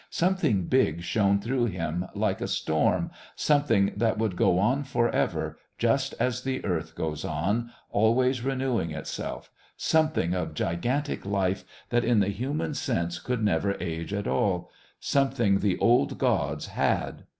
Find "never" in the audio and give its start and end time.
13.43-13.77